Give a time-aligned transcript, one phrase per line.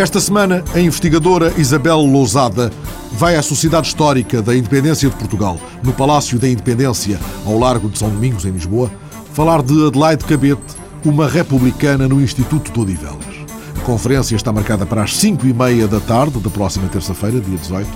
[0.00, 2.72] Esta semana, a investigadora Isabel Lousada
[3.12, 7.98] vai à Sociedade Histórica da Independência de Portugal, no Palácio da Independência, ao largo de
[7.98, 8.90] São Domingos, em Lisboa,
[9.34, 10.62] falar de Adelaide Cabete,
[11.04, 13.26] uma republicana no Instituto de Odivelas.
[13.76, 17.58] A conferência está marcada para as 5 e meia da tarde da próxima terça-feira, dia
[17.58, 17.86] 18,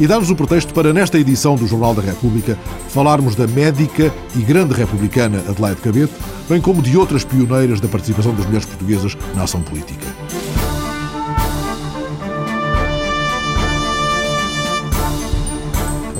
[0.00, 2.58] e dá-nos o pretexto para, nesta edição do Jornal da República,
[2.88, 6.14] falarmos da médica e grande republicana Adelaide Cabete,
[6.48, 10.04] bem como de outras pioneiras da participação das mulheres portuguesas na ação política.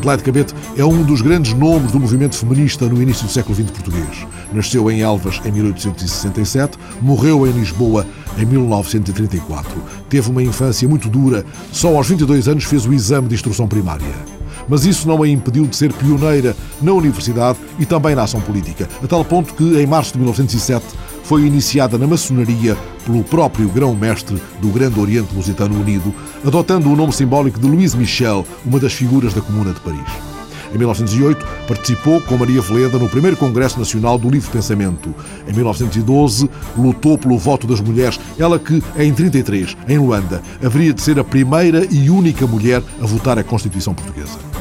[0.04, 3.70] Adelaide Cabete é um dos grandes nomes do movimento feminista no início do século XX
[3.70, 4.26] português.
[4.52, 9.82] Nasceu em Elvas em 1867, morreu em Lisboa em 1934.
[10.10, 14.33] Teve uma infância muito dura, só aos 22 anos fez o exame de instrução primária.
[14.68, 18.88] Mas isso não a impediu de ser pioneira na universidade e também na ação política,
[19.02, 20.84] a tal ponto que, em março de 1907,
[21.24, 27.12] foi iniciada na maçonaria pelo próprio grão-mestre do Grande Oriente Lusitano Unido, adotando o nome
[27.12, 30.34] simbólico de Louise Michel, uma das figuras da Comuna de Paris.
[30.74, 35.14] Em 1908, participou com Maria Veleda no primeiro Congresso Nacional do Livre Pensamento.
[35.46, 41.00] Em 1912, lutou pelo voto das mulheres, ela que, em 33, em Luanda, haveria de
[41.00, 44.53] ser a primeira e única mulher a votar a Constituição Portuguesa.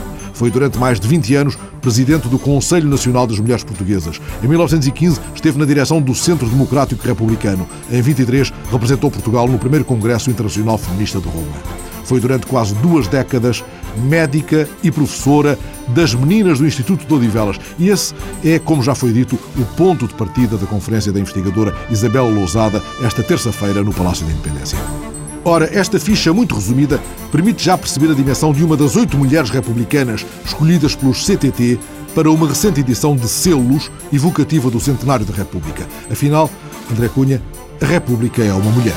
[0.44, 4.20] Foi durante mais de 20 anos presidente do Conselho Nacional das Mulheres Portuguesas.
[4.44, 7.66] Em 1915 esteve na direção do Centro Democrático Republicano.
[7.90, 11.56] Em 23 representou Portugal no primeiro Congresso Internacional Feminista de Roma.
[12.04, 13.64] Foi durante quase duas décadas
[13.96, 17.58] médica e professora das meninas do Instituto de Odivelas.
[17.80, 18.14] E esse
[18.44, 22.84] é, como já foi dito, o ponto de partida da conferência da investigadora Isabel Lousada
[23.02, 25.13] esta terça-feira no Palácio da Independência.
[25.46, 29.50] Ora, esta ficha muito resumida permite já perceber a dimensão de uma das oito mulheres
[29.50, 31.78] republicanas escolhidas pelos CTT
[32.16, 35.86] para uma recente edição de Selos evocativa do centenário da República.
[36.10, 36.50] Afinal,
[36.90, 37.42] André Cunha,
[37.82, 38.96] a República é uma mulher.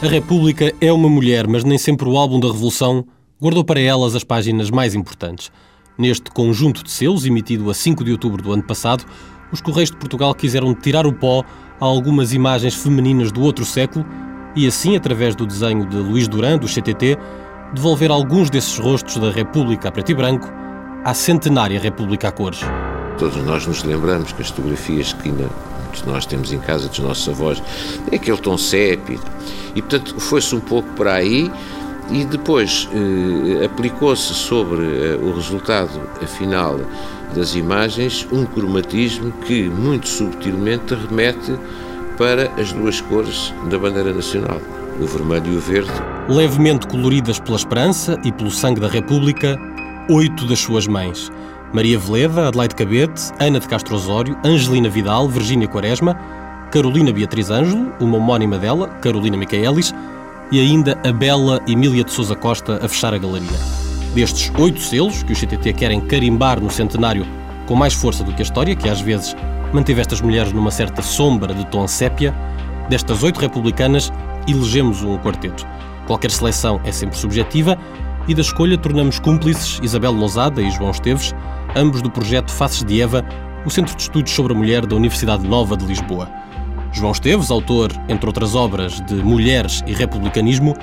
[0.00, 3.04] A República é uma mulher, mas nem sempre o álbum da Revolução
[3.40, 5.50] guardou para elas as páginas mais importantes.
[5.98, 9.04] Neste conjunto de selos, emitido a 5 de outubro do ano passado,
[9.52, 11.44] os Correios de Portugal quiseram tirar o pó
[11.80, 14.04] a algumas imagens femininas do outro século
[14.54, 17.16] e, assim, através do desenho de Luís Duran, do CTT,
[17.72, 20.50] devolver alguns desses rostos da República a preto e branco
[21.04, 22.60] à centenária República a cores.
[23.18, 25.48] Todos nós nos lembramos que as fotografias que ainda
[26.06, 27.62] nós temos em casa dos nossos avós
[28.10, 29.20] é aquele tom sépio.
[29.74, 31.50] E, portanto, foi-se um pouco para aí
[32.10, 36.78] e depois eh, aplicou-se sobre eh, o resultado final
[37.34, 41.58] das imagens um cromatismo que muito subtilmente remete
[42.16, 44.60] para as duas cores da bandeira nacional,
[45.00, 45.92] o vermelho e o verde.
[46.28, 49.56] Levemente coloridas pela esperança e pelo sangue da República,
[50.10, 51.30] oito das suas mães.
[51.72, 56.18] Maria Veleda, Adelaide Cabete, Ana de Castro Osório, Angelina Vidal, Virgínia Quaresma,
[56.70, 59.94] Carolina Beatriz Ângelo, uma homónima dela, Carolina Micaelis,
[60.50, 63.87] e ainda a bela Emília de Sousa Costa a fechar a galeria.
[64.14, 67.26] Destes oito selos que os CTT querem carimbar no centenário
[67.66, 69.36] com mais força do que a história, que às vezes
[69.72, 72.34] manteve estas mulheres numa certa sombra de tom sépia,
[72.88, 74.10] destas oito republicanas
[74.48, 75.66] elegemos um quarteto.
[76.06, 77.78] Qualquer seleção é sempre subjetiva
[78.26, 81.34] e da escolha tornamos cúmplices Isabel Lousada e João Esteves,
[81.76, 83.22] ambos do projeto Faces de Eva,
[83.66, 86.30] o Centro de Estudos sobre a Mulher da Universidade Nova de Lisboa.
[86.90, 90.74] João Esteves, autor, entre outras obras, de Mulheres e Republicanismo,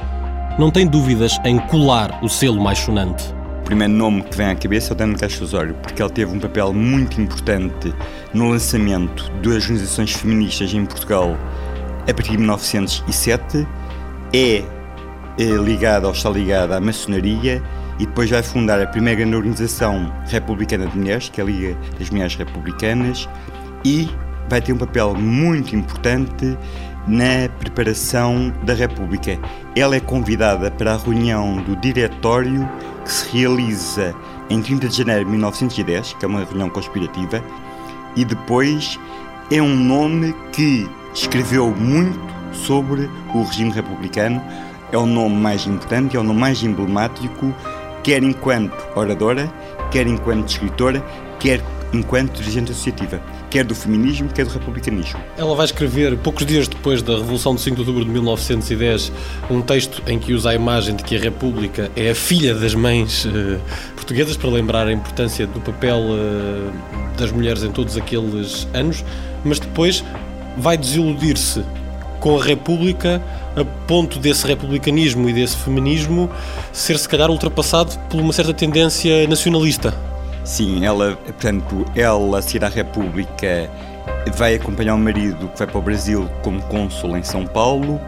[0.58, 3.26] não tem dúvidas em colar o selo mais sonante.
[3.60, 6.32] O primeiro nome que vem à cabeça é o Dano Castro Osório, porque ele teve
[6.32, 7.94] um papel muito importante
[8.34, 11.36] no lançamento das organizações feministas em Portugal
[12.08, 13.68] a partir de 1907.
[14.34, 14.64] É,
[15.38, 17.62] é ligado ou está ligado à maçonaria
[18.00, 21.78] e depois vai fundar a primeira grande organização republicana de mulheres, que é a Liga
[22.00, 23.28] das Mulheres Republicanas,
[23.84, 24.10] e
[24.48, 26.58] vai ter um papel muito importante
[27.08, 29.40] na preparação da República.
[29.76, 32.68] Ela é convidada para a reunião do Diretório
[33.04, 34.16] que se realiza
[34.50, 37.44] em 30 de janeiro de 1910, que é uma reunião conspirativa,
[38.16, 39.00] e depois
[39.52, 42.20] é um nome que escreveu muito
[42.52, 44.42] sobre o regime republicano.
[44.92, 47.54] É o nome mais importante, é o nome mais emblemático,
[48.04, 49.52] quer enquanto oradora,
[49.92, 51.04] quer enquanto escritora,
[51.40, 51.62] quer
[51.92, 53.22] enquanto dirigente associativa,
[53.56, 55.18] quer do feminismo, quer do republicanismo.
[55.38, 59.14] Ela vai escrever, poucos dias depois da Revolução de 5 de Outubro de 1910,
[59.50, 62.76] um texto em que usa a imagem de que a República é a filha das
[62.76, 63.58] mães uh,
[63.96, 69.06] portuguesas, para lembrar a importância do papel uh, das mulheres em todos aqueles anos,
[69.46, 70.04] mas depois
[70.58, 71.64] vai desiludir-se
[72.20, 73.24] com a República
[73.56, 76.30] a ponto desse republicanismo e desse feminismo
[76.74, 79.94] ser se calhar ultrapassado por uma certa tendência nacionalista.
[80.46, 83.68] Sim, ela, portanto, ela, a à República,
[84.36, 88.00] vai acompanhar o marido que vai para o Brasil como cônsul em São Paulo.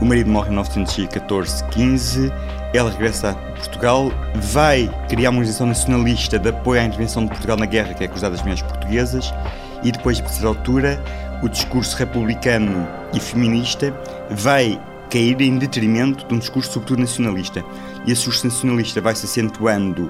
[0.00, 2.32] o marido morre em 1914, 15,
[2.72, 7.56] ela regressa a Portugal, vai criar uma organização nacionalista de apoio à intervenção de Portugal
[7.56, 9.34] na guerra, que é a Cruzada das Mulheres Portuguesas,
[9.82, 11.02] e depois, a certa altura,
[11.42, 13.92] o discurso republicano e feminista
[14.30, 17.64] vai cair em detrimento de um discurso sobretudo nacionalista.
[18.06, 20.08] E esse discurso nacionalista vai se acentuando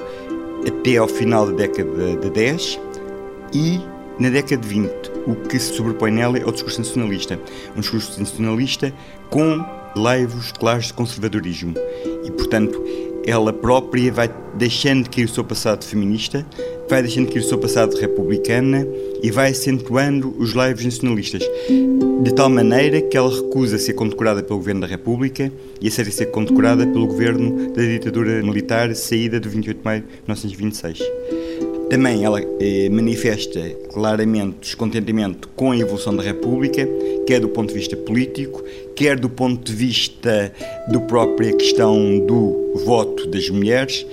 [0.66, 2.80] até ao final da década de 10
[3.52, 3.80] e
[4.18, 4.90] na década de 20.
[5.26, 7.38] O que se sobrepõe nela é o discurso nacionalista.
[7.76, 8.92] Um discurso nacionalista
[9.28, 9.64] com
[9.96, 11.74] leivos claros de conservadorismo.
[12.24, 12.82] E, portanto,
[13.26, 16.46] ela própria vai deixando de cair o seu passado feminista,
[16.88, 18.86] vai deixando de cair o seu passado republicana
[19.22, 21.42] e vai acentuando os laivos nacionalistas,
[22.22, 26.26] de tal maneira que ela recusa ser condecorada pelo Governo da República e aceita ser
[26.26, 30.98] condecorada pelo Governo da ditadura militar saída de 28 de maio de 1926.
[31.90, 33.60] Também ela eh, manifesta
[33.92, 36.88] claramente descontentamento com a evolução da República,
[37.26, 38.62] quer do ponto de vista político,
[38.94, 40.52] quer do ponto de vista
[40.88, 44.06] da própria questão do voto das mulheres,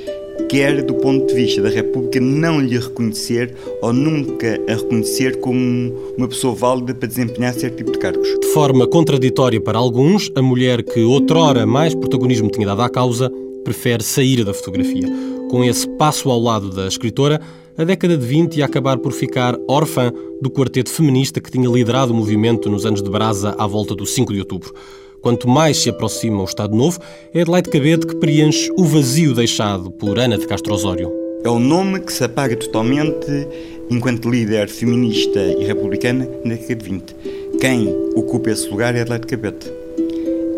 [0.50, 5.94] quer do ponto de vista da República não lhe reconhecer ou nunca a reconhecer como
[6.18, 8.28] uma pessoa válida para desempenhar certo tipo de cargos.
[8.40, 13.32] De forma contraditória para alguns, a mulher que outrora mais protagonismo tinha dado à causa
[13.64, 15.08] prefere sair da fotografia.
[15.50, 17.42] Com esse passo ao lado da escritora,
[17.78, 22.12] a década de 20 ia acabar por ficar órfã do quarteto feminista que tinha liderado
[22.12, 24.74] o movimento nos anos de brasa à volta do 5 de outubro.
[25.22, 27.00] Quanto mais se aproxima o Estado Novo,
[27.34, 31.12] é Adelaide Cabete que preenche o vazio deixado por Ana de Castro Osório.
[31.44, 33.48] É o nome que se apaga totalmente
[33.92, 37.16] enquanto líder feminista e republicana na década de 20.
[37.62, 39.72] Quem ocupa esse lugar é Adelaide Cabete.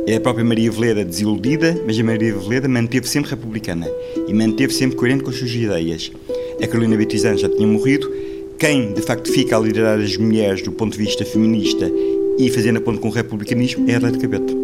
[0.07, 3.87] É a própria Maria Veleda desiludida, mas a Maria Veleda manteve sempre republicana
[4.27, 6.11] e manteve sempre coerente com as suas ideias
[6.61, 8.11] a Carolina Beatrizan já tinha morrido.
[8.57, 11.89] Quem, de facto, fica a liderar as mulheres do ponto de vista feminista
[12.37, 14.55] e fazendo a ponto com o republicanismo é a Adelaide Cabete.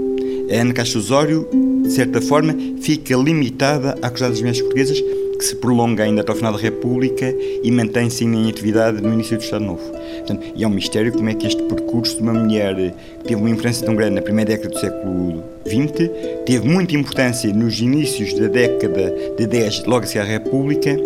[0.51, 1.47] A Ana Castro Osório,
[1.83, 5.01] de certa forma, fica limitada à Cruzada das Mulheres Portuguesas,
[5.37, 7.33] que se prolonga ainda até ao final da República
[7.63, 9.83] e mantém-se em atividade no início do Estado Novo.
[10.19, 12.75] Portanto, e é um mistério como é que este percurso de uma mulher
[13.19, 16.09] que teve uma influência tão grande na primeira década do século XX,
[16.45, 20.97] teve muita importância nos inícios da década de 10, logo a seguir à República,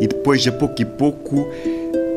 [0.00, 1.48] e depois, a pouco e pouco,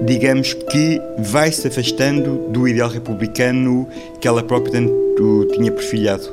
[0.05, 3.87] digamos que vai se afastando do ideal republicano
[4.19, 6.27] que ela própria tanto tinha perfilhado.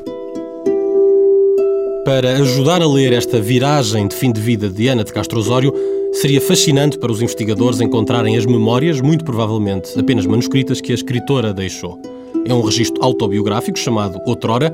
[2.04, 5.74] Para ajudar a ler esta viragem de fim de vida de Ana de Castro Osório,
[6.12, 11.52] seria fascinante para os investigadores encontrarem as memórias, muito provavelmente apenas manuscritas, que a escritora
[11.52, 12.00] deixou.
[12.46, 14.72] É um registro autobiográfico chamado Outrora,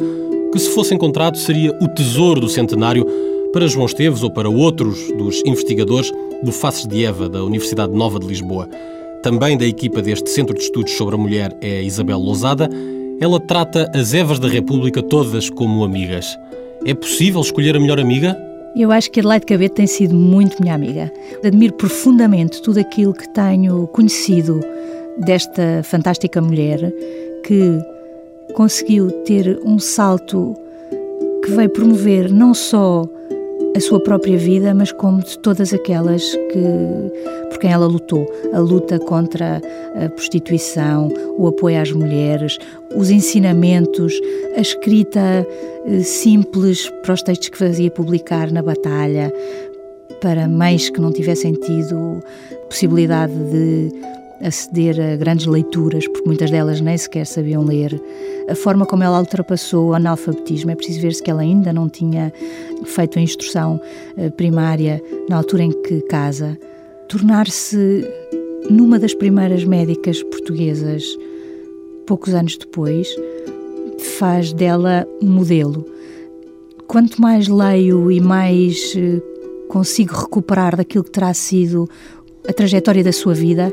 [0.52, 3.06] que, se fosse encontrado, seria o tesouro do centenário
[3.52, 6.10] para João Esteves ou para outros dos investigadores
[6.42, 8.68] do Faces de Eva, da Universidade Nova de Lisboa.
[9.22, 12.68] Também da equipa deste Centro de Estudos sobre a Mulher é Isabel Lousada.
[13.20, 16.36] Ela trata as Evas da República todas como amigas.
[16.86, 18.36] É possível escolher a melhor amiga?
[18.74, 21.12] Eu acho que Adelaide Cabete tem sido muito minha amiga.
[21.44, 24.60] Admiro profundamente tudo aquilo que tenho conhecido
[25.18, 26.92] desta fantástica mulher
[27.44, 27.78] que
[28.54, 30.54] conseguiu ter um salto
[31.44, 33.06] que veio promover não só
[33.74, 38.26] a sua própria vida, mas como de todas aquelas que por quem ela lutou.
[38.52, 39.60] A luta contra
[39.94, 42.58] a prostituição, o apoio às mulheres,
[42.94, 44.18] os ensinamentos,
[44.56, 45.46] a escrita
[45.86, 49.32] eh, simples para os textos que fazia publicar na batalha,
[50.20, 52.20] para mães que não tivessem tido
[52.68, 53.92] possibilidade de
[54.42, 58.00] aceder a grandes leituras, porque muitas delas nem sequer sabiam ler.
[58.48, 62.32] A forma como ela ultrapassou o analfabetismo, é preciso ver-se que ela ainda não tinha
[62.84, 63.80] feito a instrução
[64.16, 66.58] eh, primária na altura em que casa.
[67.08, 68.04] Tornar-se
[68.68, 71.04] numa das primeiras médicas portuguesas,
[72.06, 73.08] poucos anos depois,
[74.18, 75.86] faz dela um modelo.
[76.86, 79.20] Quanto mais leio e mais eh,
[79.68, 81.88] consigo recuperar daquilo que terá sido
[82.48, 83.72] a trajetória da sua vida,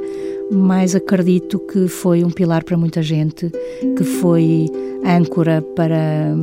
[0.51, 3.51] mas acredito que foi um pilar para muita gente,
[3.97, 4.67] que foi
[5.05, 6.35] âncora para,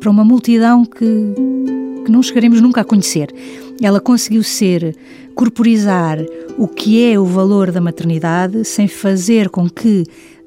[0.00, 1.34] para uma multidão que,
[2.04, 3.28] que não chegaremos nunca a conhecer.
[3.82, 4.94] Ela conseguiu ser,
[5.34, 6.18] corporizar
[6.56, 10.04] o que é o valor da maternidade sem fazer com que,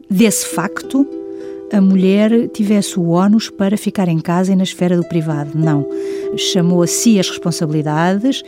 [0.10, 1.06] desse facto,
[1.72, 5.58] a mulher tivesse o ónus para ficar em casa e na esfera do privado.
[5.58, 5.86] Não.
[6.38, 8.42] Chamou a si as responsabilidades,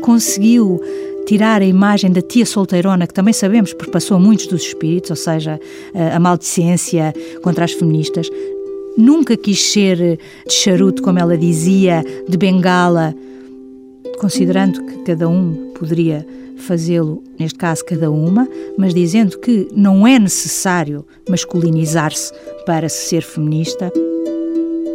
[0.00, 0.80] conseguiu
[1.26, 5.16] tirar a imagem da tia solteirona, que também sabemos porque passou muitos dos espíritos, ou
[5.16, 5.60] seja,
[6.14, 8.28] a maldicência contra as feministas.
[8.96, 13.14] Nunca quis ser de charuto, como ela dizia, de bengala,
[14.18, 16.26] considerando que cada um poderia
[16.58, 18.48] fazê-lo, neste caso cada uma,
[18.78, 22.32] mas dizendo que não é necessário masculinizar-se
[22.66, 23.90] para se ser feminista.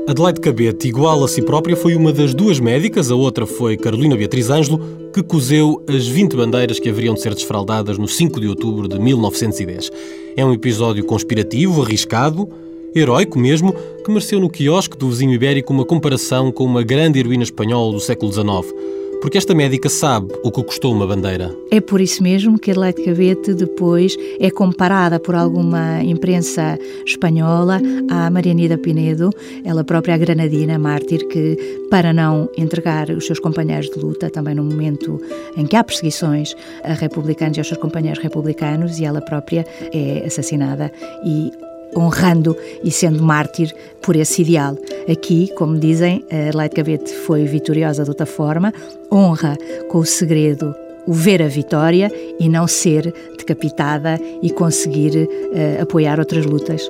[0.07, 4.15] Adelaide Cabete, igual a si própria, foi uma das duas médicas, a outra foi Carolina
[4.15, 4.79] Beatriz Ângelo,
[5.13, 8.97] que cozeu as 20 bandeiras que haveriam de ser desfraldadas no 5 de outubro de
[8.97, 9.91] 1910.
[10.37, 12.47] É um episódio conspirativo, arriscado,
[12.95, 17.43] heróico mesmo, que mereceu no quiosque do vizinho ibérico uma comparação com uma grande heroína
[17.43, 18.73] espanhola do século XIX.
[19.21, 21.53] Porque esta médica sabe o que custou uma bandeira.
[21.71, 28.29] É por isso mesmo que Adelaide Cabete depois é comparada por alguma imprensa espanhola à
[28.29, 29.31] Marianida Pinedo,
[29.65, 31.57] ela própria a granadina mártir que,
[31.89, 35.19] para não entregar os seus companheiros de luta, também no momento
[35.57, 40.25] em que há perseguições a republicanos e aos seus companheiros republicanos, e ela própria é
[40.25, 40.91] assassinada
[41.25, 41.51] e
[41.95, 44.77] honrando e sendo mártir por esse ideal.
[45.09, 48.73] Aqui, como dizem, Adelaide Cabete foi vitoriosa de outra forma,
[49.11, 49.57] honra
[49.89, 50.75] com o segredo
[51.07, 56.87] o ver a vitória e não ser decapitada e conseguir uh, apoiar outras lutas.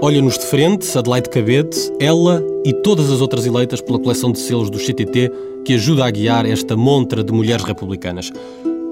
[0.00, 4.68] Olha-nos de frente, Adelaide Cabete, ela e todas as outras eleitas pela coleção de selos
[4.68, 5.30] do CTT
[5.64, 8.32] que ajuda a guiar esta montra de mulheres republicanas.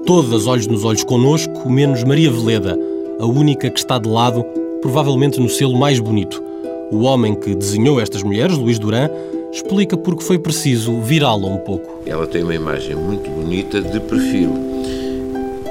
[0.05, 2.77] Todas olhos nos olhos conosco, menos Maria Veleda,
[3.21, 4.43] a única que está de lado,
[4.81, 6.43] provavelmente no selo mais bonito.
[6.91, 9.09] O homem que desenhou estas mulheres, Luís Duran,
[9.51, 12.01] explica porque foi preciso virá-la um pouco.
[12.07, 14.49] Ela tem uma imagem muito bonita de perfil,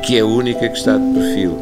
[0.06, 1.58] que é a única que está de perfil.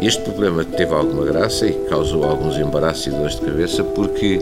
[0.00, 4.40] Este problema teve alguma graça e causou alguns embaraços e dores de cabeça porque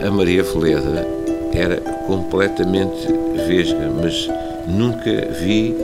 [0.00, 1.08] a Maria Veleda
[1.52, 3.08] era completamente
[3.48, 4.28] vesga, mas
[4.68, 5.10] nunca
[5.42, 5.74] vi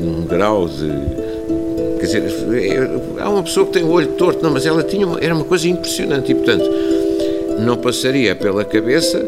[0.00, 1.25] um grau de
[1.98, 2.22] Quer dizer,
[3.18, 5.44] há uma pessoa que tem o olho torto, não, mas ela tinha uma, era uma
[5.44, 6.64] coisa impressionante e, portanto,
[7.60, 9.18] não passaria pela cabeça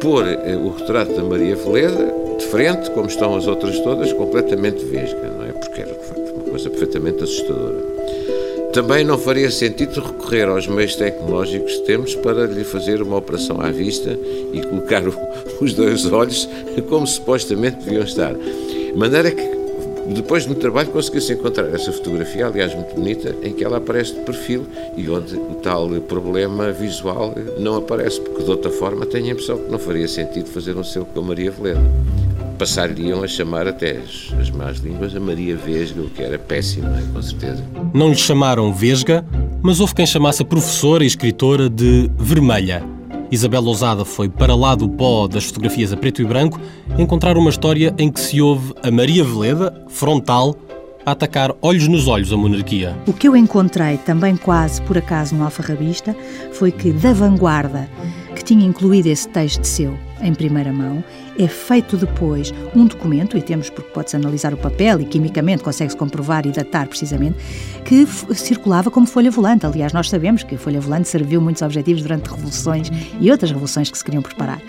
[0.00, 4.84] pôr eh, o retrato da Maria Veleda de frente, como estão as outras todas, completamente
[4.84, 5.52] vesga, não é?
[5.52, 5.96] Porque era,
[6.34, 7.92] uma coisa perfeitamente assustadora.
[8.72, 13.60] Também não faria sentido recorrer aos meios tecnológicos que temos para lhe fazer uma operação
[13.60, 14.18] à vista
[14.52, 15.02] e colocar
[15.60, 16.48] os dois olhos
[16.88, 18.34] como supostamente deviam estar.
[18.34, 19.61] De maneira que
[20.12, 24.14] depois de muito trabalho conseguiu-se encontrar essa fotografia, aliás muito bonita, em que ela aparece
[24.14, 24.66] de perfil
[24.96, 29.58] e onde o tal problema visual não aparece, porque de outra forma tenho a impressão
[29.58, 31.80] que não faria sentido fazer um selo com a Maria Veleda.
[32.58, 36.88] Passar-lhe-iam a chamar até as, as más línguas a Maria Vesga, o que era péssimo,
[36.88, 37.02] é?
[37.12, 37.64] com certeza.
[37.92, 39.24] Não lhe chamaram Vesga,
[39.62, 42.82] mas houve quem chamasse a professora e escritora de Vermelha
[43.32, 46.60] Isabel Lousada foi para lá do pó das fotografias a preto e branco
[46.98, 50.54] encontrar uma história em que se ouve a Maria Veleda, frontal,
[51.06, 52.94] a atacar olhos nos olhos a monarquia.
[53.06, 56.14] O que eu encontrei, também quase por acaso no alfarrabista,
[56.52, 57.88] foi que da vanguarda,
[58.36, 61.02] que tinha incluído esse texto seu em primeira mão,
[61.38, 65.96] é feito depois um documento, e temos porque pode-se analisar o papel e quimicamente consegue-se
[65.96, 67.36] comprovar e datar precisamente,
[67.84, 69.66] que circulava como folha volante.
[69.66, 73.90] Aliás, nós sabemos que a folha volante serviu muitos objetivos durante revoluções e outras revoluções
[73.90, 74.60] que se queriam preparar.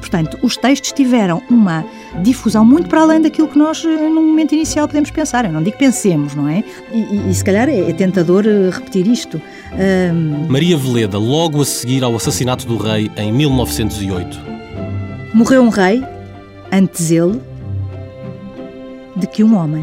[0.00, 1.84] Portanto, os textos tiveram uma
[2.22, 5.44] difusão muito para além daquilo que nós, eh, no momento inicial, podemos pensar.
[5.44, 6.62] Eu não digo pensemos, não é?
[6.92, 9.40] E, e, e se calhar é, é tentador eh, repetir isto.
[9.72, 10.46] Um...
[10.48, 14.51] Maria Veleda, logo a seguir ao assassinato do rei em 1908.
[15.34, 16.04] Morreu um rei,
[16.70, 17.40] antes ele,
[19.16, 19.82] de que um homem.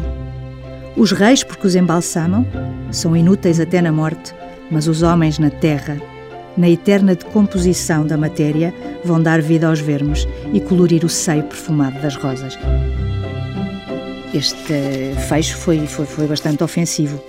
[0.96, 2.46] Os reis, porque os embalsamam,
[2.92, 4.32] são inúteis até na morte,
[4.70, 6.00] mas os homens na terra,
[6.56, 8.72] na eterna decomposição da matéria,
[9.04, 12.56] vão dar vida aos vermes e colorir o seio perfumado das rosas.
[14.32, 17.20] Este fecho foi, foi, foi bastante ofensivo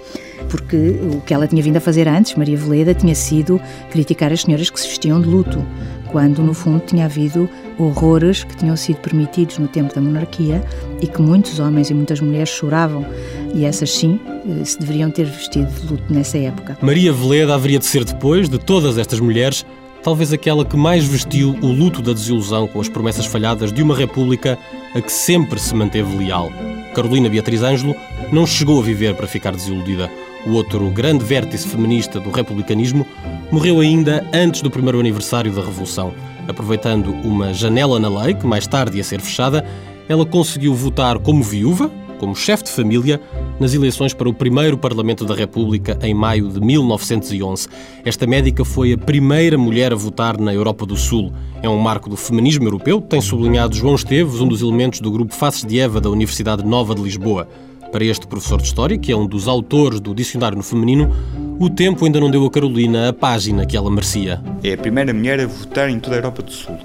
[0.51, 3.59] porque o que ela tinha vindo a fazer antes, Maria Veleda, tinha sido
[3.89, 5.65] criticar as senhoras que se vestiam de luto,
[6.11, 7.49] quando no fundo tinha havido
[7.83, 10.63] horrores que tinham sido permitidos no tempo da monarquia
[11.01, 13.05] e que muitos homens e muitas mulheres choravam,
[13.53, 16.77] e essas sim eh, se deveriam ter vestido de luto nessa época.
[16.81, 19.65] Maria Veleda haveria de ser depois de todas estas mulheres
[20.03, 23.95] talvez aquela que mais vestiu o luto da desilusão com as promessas falhadas de uma
[23.95, 24.57] república
[24.95, 26.51] a que sempre se manteve leal.
[26.93, 27.95] Carolina Beatriz Ângelo
[28.31, 30.09] não chegou a viver para ficar desiludida.
[30.45, 33.05] O outro grande vértice feminista do republicanismo
[33.51, 36.13] morreu ainda antes do primeiro aniversário da Revolução.
[36.51, 39.65] Aproveitando uma janela na lei, que mais tarde ia ser fechada,
[40.09, 41.89] ela conseguiu votar como viúva,
[42.19, 43.21] como chefe de família,
[43.57, 47.69] nas eleições para o primeiro Parlamento da República em maio de 1911.
[48.03, 51.31] Esta médica foi a primeira mulher a votar na Europa do Sul.
[51.63, 55.33] É um marco do feminismo europeu, tem sublinhado João Esteves, um dos elementos do grupo
[55.33, 57.47] Faces de Eva da Universidade Nova de Lisboa.
[57.91, 61.13] Para este professor de História, que é um dos autores do Dicionário no Feminino,
[61.59, 64.41] o tempo ainda não deu a Carolina a página que ela merecia.
[64.63, 66.77] É a primeira mulher a votar em toda a Europa do Sul.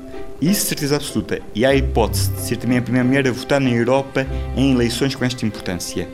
[0.43, 1.41] Isso certeza absoluta.
[1.55, 4.73] E há a hipótese de ser também a primeira mulher a votar na Europa em
[4.73, 6.09] eleições com esta importância.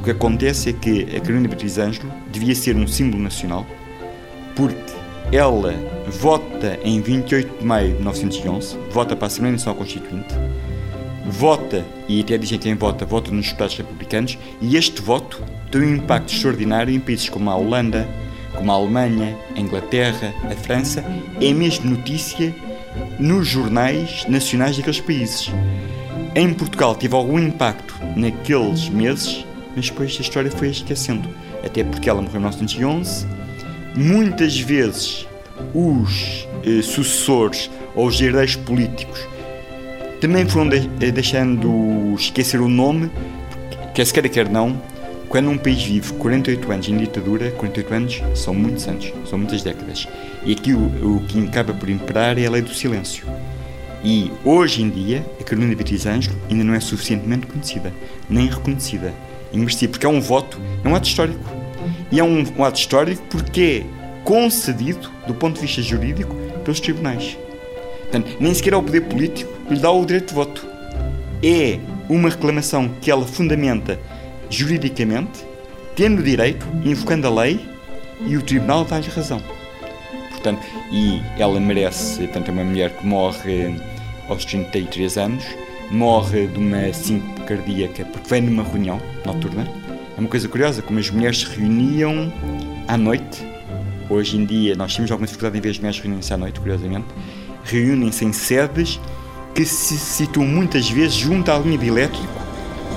[0.00, 3.66] O que acontece é que a Carolina Beatriz Ângelo devia ser um símbolo nacional,
[4.56, 4.94] porque
[5.30, 5.74] ela
[6.06, 10.34] vota em 28 de maio de 1911, vota para a Assembleia Nacional Constituinte,
[11.28, 15.96] vota, e até dizem quem vota, vota nos deputados republicanos, e este voto tem um
[15.96, 18.08] impacto extraordinário em países como a Holanda,
[18.54, 21.04] como a Alemanha, a Inglaterra, a França,
[21.40, 22.54] é mesmo notícia
[23.18, 25.52] nos jornais nacionais daqueles países.
[26.34, 29.44] Em Portugal teve algum impacto naqueles meses,
[29.76, 31.28] mas depois a história foi esquecendo.
[31.64, 33.26] Até porque ela morreu em 1911.
[33.94, 35.26] Muitas vezes
[35.74, 39.26] os eh, sucessores ou os herdeiros políticos
[40.20, 43.10] também foram de eh, deixando esquecer o nome,
[43.94, 44.80] quer se queira quer não,
[45.28, 49.62] quando um país vive 48 anos em ditadura, 48 anos são muitos anos, são muitas
[49.62, 50.08] décadas.
[50.44, 53.26] E aqui o, o que acaba por imperar é a lei do silêncio.
[54.02, 57.92] E hoje em dia, a Carolina Beatriz Ângelo ainda não é suficientemente conhecida,
[58.28, 59.12] nem reconhecida
[59.52, 61.44] e merecida, porque é um voto, é um ato histórico.
[62.10, 66.34] E é um, um ato histórico porque é concedido, do ponto de vista jurídico,
[66.64, 67.36] pelos tribunais.
[68.10, 70.66] Portanto, nem sequer ao poder político lhe dá o direito de voto.
[71.42, 74.00] É uma reclamação que ela fundamenta
[74.48, 75.44] juridicamente,
[75.94, 77.60] tendo direito, invocando a lei,
[78.26, 79.40] e o tribunal dá-lhe razão.
[80.30, 83.74] Portanto, e ela merece, portanto, é uma mulher que morre
[84.28, 85.44] aos 33 anos,
[85.90, 89.66] morre de uma síncope cardíaca porque vem numa reunião noturna.
[90.16, 92.32] É uma coisa curiosa, como as mulheres se reuniam
[92.86, 93.46] à noite.
[94.08, 97.06] Hoje em dia nós temos alguma dificuldade em ver as mulheres reunirem-se à noite, curiosamente.
[97.68, 98.98] Reúnem-se em sedes
[99.54, 102.26] que se situam muitas vezes junto à linha de elétrico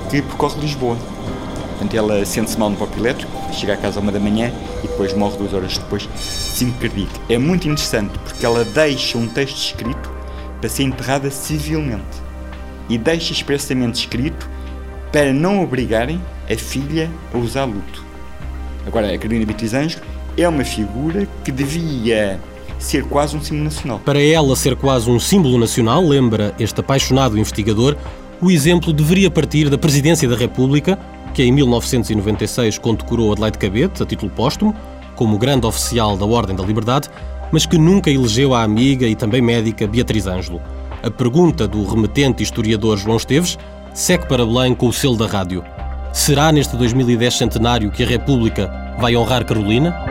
[0.10, 0.98] que percorre Lisboa.
[1.72, 4.52] Portanto, ela sente-se mal no próprio elétrico, chega a casa uma da manhã
[4.84, 7.20] e depois morre duas horas depois de síncope cardíaco.
[7.28, 10.10] É muito interessante porque ela deixa um texto escrito
[10.62, 12.22] para ser enterrada civilmente
[12.88, 14.50] e deixa expressamente escrito
[15.12, 18.06] para não obrigarem a filha a usar luto.
[18.88, 20.00] Agora, a Carolina Beatriz Anjo
[20.38, 22.40] é uma figura que devia
[22.84, 24.00] ser quase um símbolo nacional.
[24.04, 27.96] Para ela ser quase um símbolo nacional, lembra este apaixonado investigador,
[28.42, 30.98] o exemplo deveria partir da Presidência da República,
[31.34, 34.76] que em 1996 condecorou Adelaide Cabete, a título póstumo,
[35.16, 37.10] como grande oficial da Ordem da Liberdade,
[37.52, 40.62] mas que nunca elegeu a amiga e também médica Beatriz Ângelo.
[41.04, 43.58] A pergunta do remetente historiador João Esteves
[43.94, 45.64] segue para Belém com o selo da rádio.
[46.14, 50.11] Será neste 2010 centenário que a República vai honrar Carolina?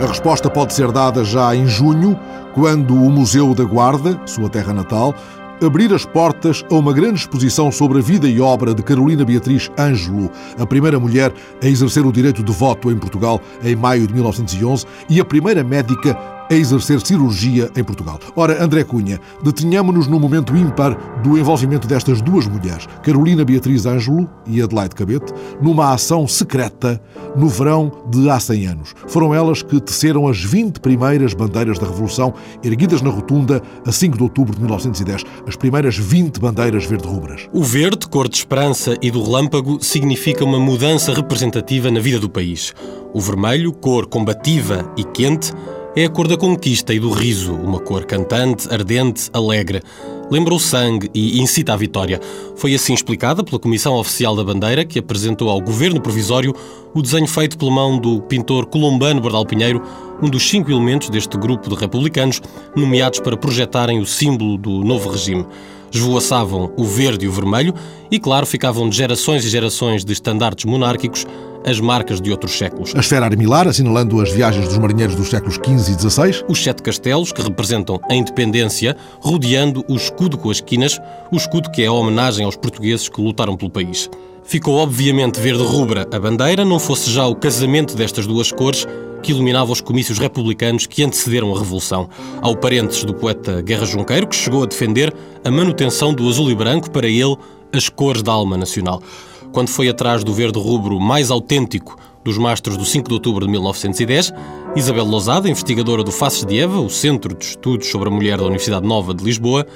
[0.00, 2.16] A resposta pode ser dada já em junho,
[2.54, 5.12] quando o Museu da Guarda, sua terra natal,
[5.60, 9.68] abrir as portas a uma grande exposição sobre a vida e obra de Carolina Beatriz
[9.76, 14.14] Ângelo, a primeira mulher a exercer o direito de voto em Portugal em maio de
[14.14, 16.16] 1911 e a primeira médica
[16.50, 18.18] a exercer cirurgia em Portugal.
[18.34, 24.28] Ora, André Cunha, detenhamos-nos no momento ímpar do envolvimento destas duas mulheres, Carolina Beatriz Ângelo
[24.46, 27.00] e Adelaide Cabete, numa ação secreta
[27.36, 28.94] no verão de há 100 anos.
[29.06, 34.16] Foram elas que teceram as 20 primeiras bandeiras da Revolução, erguidas na rotunda a 5
[34.16, 37.48] de outubro de 1910, as primeiras 20 bandeiras verde-rubras.
[37.52, 42.28] O verde, cor de esperança e do relâmpago, significa uma mudança representativa na vida do
[42.28, 42.74] país.
[43.12, 45.52] O vermelho, cor combativa e quente,
[45.98, 49.82] é a cor da conquista e do riso, uma cor cantante, ardente, alegre.
[50.30, 52.20] Lembra o sangue e incita à vitória.
[52.54, 56.54] Foi assim explicada pela Comissão Oficial da Bandeira, que apresentou ao Governo Provisório
[56.94, 59.82] o desenho feito pela mão do pintor colombano Bardal Pinheiro,
[60.22, 62.40] um dos cinco elementos deste grupo de republicanos
[62.76, 65.44] nomeados para projetarem o símbolo do novo regime
[65.90, 67.74] esvoaçavam o verde e o vermelho
[68.10, 71.26] e, claro, ficavam de gerações e gerações de estandartes monárquicos
[71.66, 72.94] as marcas de outros séculos.
[72.94, 76.44] A esfera armilar, assinalando as viagens dos marinheiros dos séculos XV e XVI.
[76.48, 80.98] Os sete castelos, que representam a independência, rodeando o escudo com as quinas,
[81.30, 84.08] o escudo que é a homenagem aos portugueses que lutaram pelo país.
[84.44, 88.86] Ficou obviamente verde-rubra a bandeira, não fosse já o casamento destas duas cores
[89.22, 92.08] que iluminava os comícios republicanos que antecederam a Revolução.
[92.40, 95.12] Ao parentes do poeta Guerra Junqueiro, que chegou a defender
[95.44, 97.36] a manutenção do azul e branco, para ele,
[97.72, 99.02] as cores da alma nacional.
[99.52, 103.50] Quando foi atrás do verde rubro mais autêntico dos mastros do 5 de outubro de
[103.50, 104.32] 1910,
[104.76, 108.44] Isabel Lousada, investigadora do Faces de Eva, o Centro de Estudos sobre a Mulher da
[108.44, 109.66] Universidade Nova de Lisboa,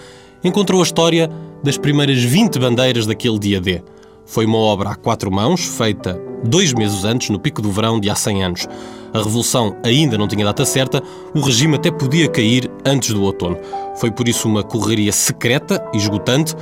[0.44, 1.30] encontrou a história
[1.62, 3.82] das primeiras 20 bandeiras daquele dia D.
[4.26, 8.10] Foi uma obra a quatro mãos, feita dois meses antes, no pico do verão de
[8.10, 8.68] há 100 anos.
[9.12, 11.02] A revolução ainda não tinha data certa,
[11.34, 13.58] o regime até podia cair antes do outono.
[13.96, 16.54] Foi por isso uma correria secreta e esgotante,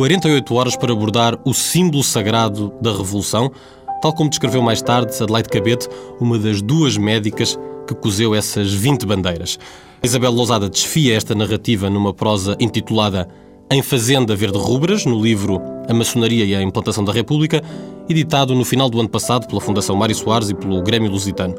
[0.00, 3.52] 48 horas para abordar o símbolo sagrado da revolução,
[4.00, 9.04] tal como descreveu mais tarde Adelaide Cabete, uma das duas médicas que cozeu essas 20
[9.04, 9.58] bandeiras.
[10.02, 13.28] Isabel Lousada desfia esta narrativa numa prosa intitulada
[13.70, 17.62] em Fazenda Verde Rubras, no livro A Maçonaria e a Implantação da República,
[18.08, 21.56] editado no final do ano passado pela Fundação Mário Soares e pelo Grêmio Lusitano.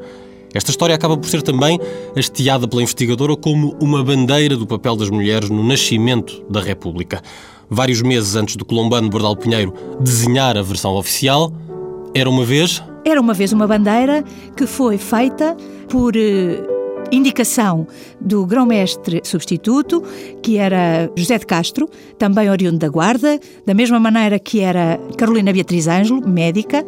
[0.51, 1.79] Esta história acaba por ser também
[2.17, 7.21] hasteada pela investigadora como uma bandeira do papel das mulheres no nascimento da República.
[7.73, 11.53] Vários meses antes do colombano Bordal Pinheiro desenhar a versão oficial,
[12.13, 12.83] era uma vez.
[13.05, 14.25] Era uma vez uma bandeira
[14.57, 15.55] que foi feita
[15.87, 16.61] por eh,
[17.13, 17.87] indicação
[18.19, 20.03] do grão-mestre substituto,
[20.43, 25.53] que era José de Castro, também oriundo da Guarda, da mesma maneira que era Carolina
[25.53, 26.85] Beatriz Ângelo, médica,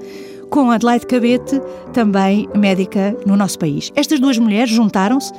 [0.50, 1.62] com Adelaide Cabete,
[1.94, 3.90] também médica no nosso país.
[3.96, 5.32] Estas duas mulheres juntaram-se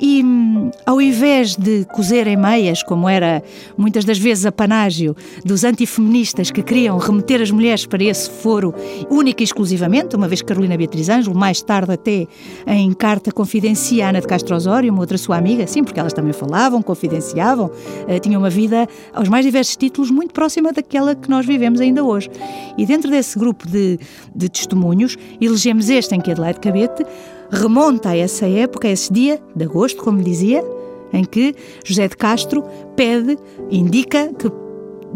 [0.00, 3.42] e hum, ao invés de cozer em meias, como era
[3.76, 8.74] muitas das vezes a panágio dos antifeministas que queriam remeter as mulheres para esse foro
[9.10, 12.26] única e exclusivamente, uma vez que Carolina Beatriz Ângelo, mais tarde até
[12.66, 16.32] em carta confidencia Ana de Castro Osório, uma outra sua amiga, sim, porque elas também
[16.32, 21.46] falavam, confidenciavam, uh, tinham uma vida aos mais diversos títulos muito próxima daquela que nós
[21.46, 22.30] vivemos ainda hoje.
[22.76, 23.98] E dentro desse grupo de,
[24.34, 27.04] de testemunhos, elegemos este em que Adelaide Cabete
[27.50, 30.64] remonta a essa época, a esse dia de agosto, como dizia,
[31.12, 31.54] em que
[31.84, 33.38] José de Castro pede,
[33.70, 34.50] indica que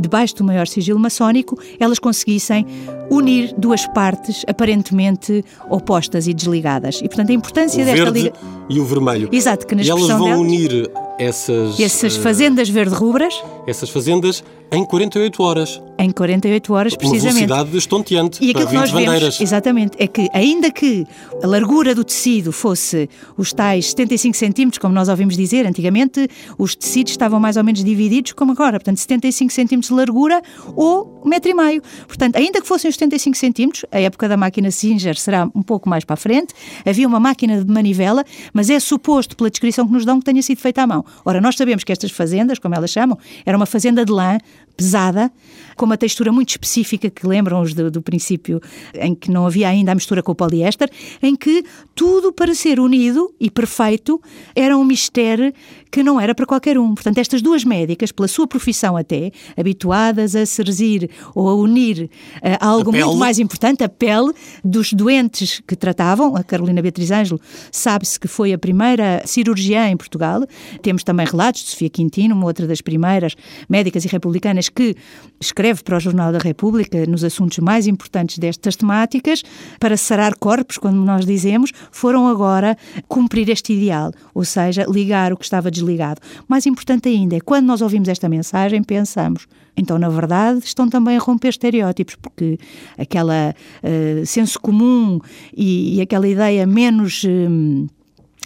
[0.01, 2.67] debaixo do maior sigilo maçónico, elas conseguissem
[3.11, 7.01] unir duas partes aparentemente opostas e desligadas.
[7.03, 8.33] E, portanto, a importância o desta verde liga...
[8.69, 9.29] e o vermelho.
[9.33, 13.35] Exato, que na e elas vão delas, unir essas, essas eh, fazendas verde-rubras
[13.67, 15.83] essas fazendas em 48 horas.
[15.99, 17.47] em 48 horas, Uma precisamente.
[17.47, 19.41] velocidade estonteante E aquilo que 20 nós vemos, bandeiras.
[19.41, 21.05] exatamente, é que ainda que
[21.43, 26.75] a largura do tecido fosse os tais 75 centímetros, como nós ouvimos dizer, antigamente os
[26.77, 30.43] tecidos estavam mais ou menos divididos como agora, portanto 75 centímetros de largura
[30.75, 31.83] ou metro e meio.
[32.07, 35.89] Portanto, ainda que fossem os 75 centímetros, a época da máquina Singer será um pouco
[35.89, 36.55] mais para a frente,
[36.87, 40.43] havia uma máquina de manivela, mas é suposto, pela descrição que nos dão, que tenha
[40.43, 41.05] sido feita à mão.
[41.25, 44.39] Ora, nós sabemos que estas fazendas, como elas chamam, era uma fazenda de lã,
[44.81, 45.31] pesada,
[45.77, 48.61] com uma textura muito específica que lembram-os do, do princípio
[48.95, 50.91] em que não havia ainda a mistura com o poliéster,
[51.23, 51.63] em que
[51.95, 54.21] tudo para ser unido e perfeito
[54.55, 55.53] era um mistério
[55.91, 56.95] que não era para qualquer um.
[56.95, 59.33] Portanto, estas duas médicas, pela sua profissão até,
[59.71, 62.11] habituadas a serzir ou a unir
[62.43, 64.33] eh, algo A muito mais importante, a pele
[64.65, 69.97] dos doentes que tratavam, a Carolina Beatriz Ângelo sabe-se que foi a primeira cirurgiã em
[69.97, 70.43] Portugal,
[70.83, 73.37] temos também relatos de Sofia Quintino, uma outra das primeiras
[73.69, 74.97] médicas e republicanas que
[75.41, 79.43] escreve para o Jornal da República nos assuntos mais importantes destas temáticas,
[79.79, 82.77] para sarar corpos, quando nós dizemos, foram agora
[83.09, 86.21] cumprir este ideal, ou seja, ligar o que estava desligado.
[86.49, 89.47] Mais importante ainda é quando nós ouvimos esta mensagem, pensamos,
[89.81, 92.59] então na verdade estão também a romper estereótipos, porque
[92.99, 95.19] aquela eh, senso comum
[95.57, 97.25] e, e aquela ideia menos.
[97.25, 97.87] hum,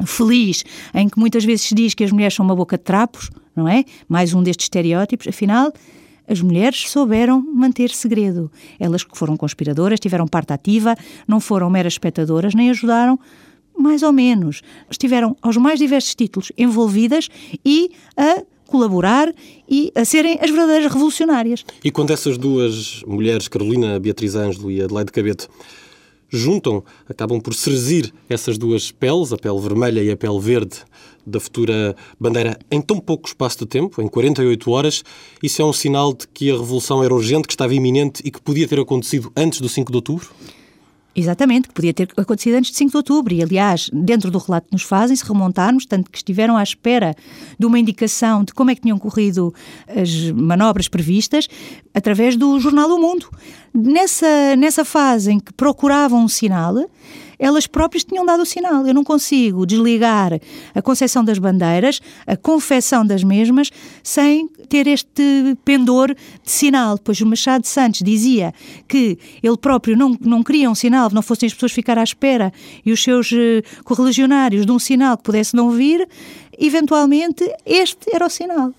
[0.04, 3.30] feliz, em que muitas vezes se diz que as mulheres são uma boca de trapos,
[3.54, 3.84] não é?
[4.08, 5.72] Mais um destes estereótipos, afinal.
[6.26, 8.50] As mulheres souberam manter segredo.
[8.80, 10.96] Elas que foram conspiradoras, tiveram parte ativa,
[11.28, 13.18] não foram meras espectadoras, nem ajudaram,
[13.78, 14.62] mais ou menos.
[14.90, 17.28] Estiveram aos mais diversos títulos envolvidas
[17.64, 19.32] e a colaborar
[19.68, 21.64] e a serem as verdadeiras revolucionárias.
[21.82, 25.48] E quando essas duas mulheres, Carolina Beatriz Ângelo e Adelaide Cabete,
[26.28, 30.78] juntam, acabam por serzir essas duas peles, a pele vermelha e a pele verde
[31.26, 35.02] da futura bandeira, em tão pouco espaço de tempo, em 48 horas,
[35.42, 38.42] isso é um sinal de que a revolução era urgente, que estava iminente e que
[38.42, 40.28] podia ter acontecido antes do 5 de outubro?
[41.16, 43.34] Exatamente, que podia ter acontecido antes de 5 de outubro.
[43.34, 47.14] E, aliás, dentro do relato que nos fazem, se remontarmos, tanto que estiveram à espera
[47.56, 49.54] de uma indicação de como é que tinham corrido
[49.86, 51.46] as manobras previstas,
[51.94, 53.28] através do jornal O Mundo.
[53.72, 56.74] Nessa, nessa fase em que procuravam um sinal,
[57.38, 58.86] elas próprias tinham dado o sinal.
[58.86, 60.38] Eu não consigo desligar
[60.74, 63.70] a concepção das bandeiras, a confecção das mesmas,
[64.02, 66.98] sem ter este pendor de sinal.
[66.98, 68.52] Pois o Machado Santos dizia
[68.88, 72.52] que ele próprio não, não queria um sinal, não fossem as pessoas ficar à espera
[72.84, 76.08] e os seus eh, correligionários de um sinal que pudesse não vir,
[76.58, 78.72] eventualmente este era o sinal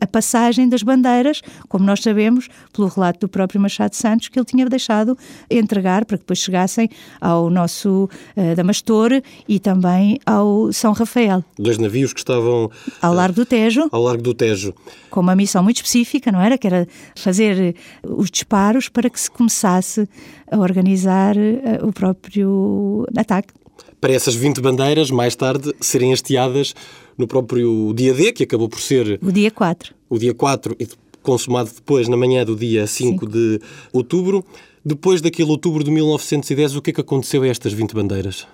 [0.00, 4.46] a passagem das bandeiras, como nós sabemos, pelo relato do próprio Machado Santos, que ele
[4.46, 5.16] tinha deixado
[5.50, 6.88] entregar para que depois chegassem
[7.20, 13.36] ao nosso uh, Damastor e também ao São Rafael, Dois navios que estavam ao largo
[13.36, 14.74] do Tejo, ao largo do Tejo.
[15.10, 16.58] com uma missão muito específica, não era?
[16.58, 20.08] Que era fazer eh, os disparos para que se começasse
[20.50, 23.52] a organizar eh, o próprio ataque.
[24.00, 26.74] Para essas 20 bandeiras, mais tarde, serem hasteadas
[27.16, 29.94] no próprio dia D, que acabou por ser O dia 4.
[30.08, 30.86] o dia 4 e
[31.22, 33.60] consumado depois, na manhã do dia 5 de
[33.92, 34.44] outubro.
[34.84, 38.46] Depois daquele outubro de 1910, o que é que aconteceu a estas 20 bandeiras?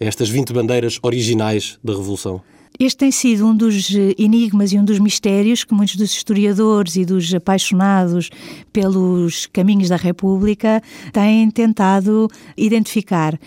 [0.00, 2.42] A estas 20 bandeiras originais da Revolução?
[2.78, 6.96] Este tem sido um dos eh, enigmas e um dos mistérios que muitos dos historiadores
[6.96, 8.30] e dos apaixonados
[8.72, 10.82] pelos caminhos da República
[11.12, 13.38] têm tentado identificar.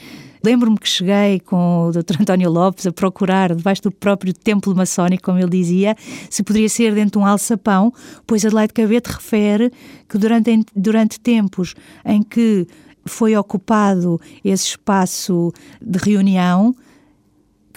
[0.43, 2.21] Lembro-me que cheguei com o Dr.
[2.21, 5.95] António Lopes a procurar, debaixo do próprio templo maçónico, como ele dizia,
[6.29, 7.93] se poderia ser dentro de um alçapão,
[8.27, 9.71] pois Adelaide Cabete refere
[10.09, 11.75] que durante, durante tempos
[12.05, 12.67] em que
[13.05, 16.75] foi ocupado esse espaço de reunião,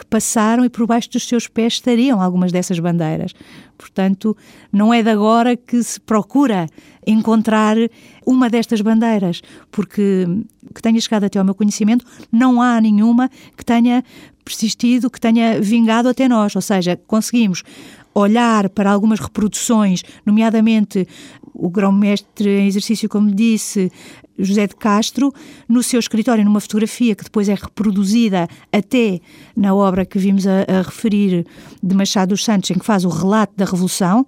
[0.08, 3.32] passaram e por baixo dos seus pés estariam algumas dessas bandeiras.
[3.76, 4.36] Portanto,
[4.72, 6.66] não é de agora que se procura
[7.06, 7.76] encontrar
[8.26, 10.26] uma destas bandeiras, porque
[10.74, 14.02] que tenha chegado até ao meu conhecimento, não há nenhuma que tenha
[14.44, 16.54] persistido, que tenha vingado até nós.
[16.54, 17.62] Ou seja, conseguimos
[18.14, 21.06] olhar para algumas reproduções, nomeadamente
[21.52, 23.90] o grão-mestre em exercício, como disse,
[24.38, 25.32] José de Castro,
[25.68, 29.20] no seu escritório, numa fotografia que depois é reproduzida até
[29.56, 31.46] na obra que vimos a, a referir
[31.82, 34.26] de Machado dos Santos, em que faz o relato da Revolução,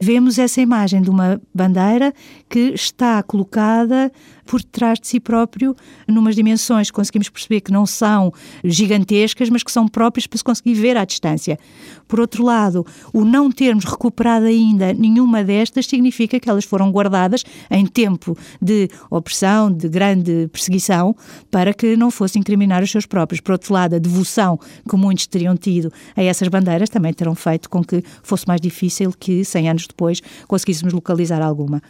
[0.00, 2.12] vemos essa imagem de uma bandeira
[2.48, 4.12] que está colocada
[4.46, 5.74] por trás de si próprio,
[6.06, 8.32] numas dimensões que conseguimos perceber que não são
[8.64, 11.58] gigantescas, mas que são próprias para se conseguir ver à distância.
[12.06, 17.42] Por outro lado, o não termos recuperado ainda nenhuma destas significa que elas foram guardadas
[17.70, 21.16] em tempo de opressão, de grande perseguição,
[21.50, 23.40] para que não fossem incriminar os seus próprios.
[23.40, 27.68] Por outro lado, a devoção que muitos teriam tido a essas bandeiras também terão feito
[27.68, 31.82] com que fosse mais difícil que, 100 anos depois, conseguíssemos localizar alguma.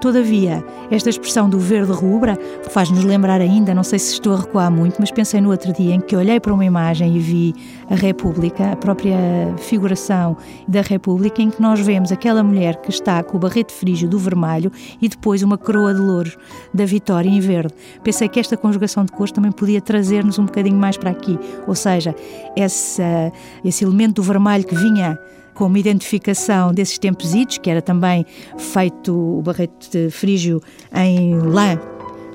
[0.00, 2.38] Todavia, esta expressão do verde rubra
[2.70, 5.94] faz-nos lembrar ainda, não sei se estou a recuar muito, mas pensei no outro dia
[5.94, 7.54] em que olhei para uma imagem e vi
[7.90, 9.18] a República, a própria
[9.56, 10.36] figuração
[10.68, 14.20] da República, em que nós vemos aquela mulher que está com o barrete frígio do
[14.20, 14.70] vermelho
[15.02, 16.38] e depois uma coroa de louros
[16.72, 17.74] da vitória em verde.
[18.04, 21.74] Pensei que esta conjugação de cores também podia trazer-nos um bocadinho mais para aqui, ou
[21.74, 22.14] seja,
[22.54, 23.32] essa,
[23.64, 25.18] esse elemento do vermelho que vinha
[25.58, 28.24] como identificação desses tempos que era também
[28.56, 30.62] feito o barrete frígio
[30.94, 31.76] em lã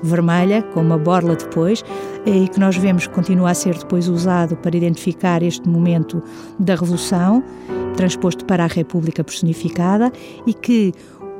[0.02, 1.82] vermelha, com uma borla depois,
[2.26, 6.22] e que nós vemos que continua a ser depois usado para identificar este momento
[6.58, 7.42] da Revolução,
[7.96, 10.12] transposto para a República personificada,
[10.46, 10.92] e que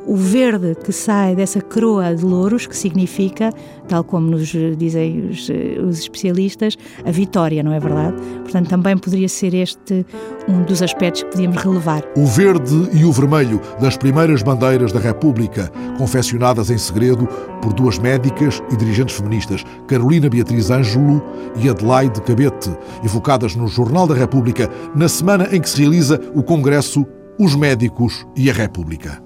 [0.07, 3.51] o verde que sai dessa coroa de louros, que significa,
[3.88, 5.49] tal como nos dizem os,
[5.87, 8.17] os, especialistas, a vitória, não é verdade?
[8.43, 10.05] Portanto, também poderia ser este
[10.49, 12.05] um dos aspectos que podíamos relevar.
[12.17, 17.27] O verde e o vermelho das primeiras bandeiras da República, confeccionadas em segredo
[17.62, 21.23] por duas médicas e dirigentes feministas, Carolina Beatriz Ângelo
[21.57, 22.71] e Adelaide Cabete,
[23.03, 27.07] evocadas no Jornal da República na semana em que se realiza o Congresso
[27.38, 29.23] Os Médicos e a República.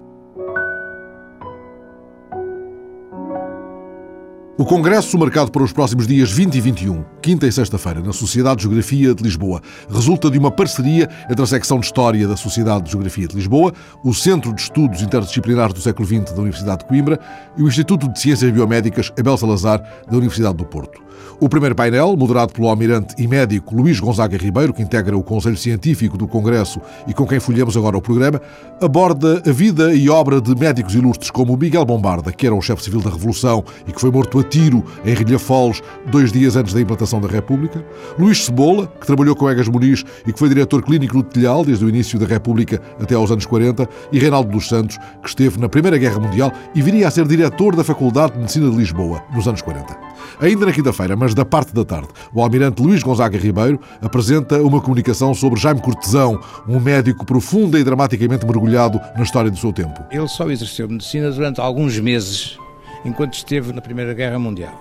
[4.60, 8.56] O congresso, marcado para os próximos dias 20 e 21, quinta e sexta-feira, na Sociedade
[8.56, 12.84] de Geografia de Lisboa, resulta de uma parceria entre a secção de História da Sociedade
[12.84, 13.72] de Geografia de Lisboa,
[14.04, 17.18] o Centro de Estudos Interdisciplinares do Século XX da Universidade de Coimbra
[17.56, 21.08] e o Instituto de Ciências Biomédicas Abel Salazar da Universidade do Porto.
[21.40, 25.56] O primeiro painel, moderado pelo almirante e médico Luís Gonzaga Ribeiro, que integra o Conselho
[25.56, 28.40] Científico do Congresso e com quem folhamos agora o programa,
[28.80, 32.82] aborda a vida e obra de médicos ilustres como Miguel Bombarda, que era o chefe
[32.82, 36.80] civil da Revolução e que foi morto a tiro em Rilhafoles dois dias antes da
[36.80, 37.84] implantação da República,
[38.18, 41.84] Luís Cebola, que trabalhou com Egas Muniz e que foi diretor clínico do Telhal desde
[41.84, 45.68] o início da República até aos anos 40, e Reinaldo dos Santos, que esteve na
[45.68, 49.46] Primeira Guerra Mundial e viria a ser diretor da Faculdade de Medicina de Lisboa nos
[49.46, 49.96] anos 40.
[50.40, 54.80] Ainda na quinta-feira, mas da parte da tarde, o almirante Luís Gonzaga Ribeiro apresenta uma
[54.80, 60.04] comunicação sobre Jaime Cortesão, um médico profundo e dramaticamente mergulhado na história do seu tempo.
[60.10, 62.58] Ele só exerceu medicina durante alguns meses,
[63.04, 64.80] enquanto esteve na Primeira Guerra Mundial,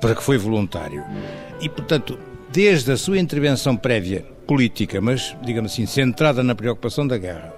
[0.00, 1.02] para que foi voluntário.
[1.64, 2.18] E, portanto,
[2.52, 7.54] desde a sua intervenção prévia política, mas, digamos assim, centrada na preocupação da guerra,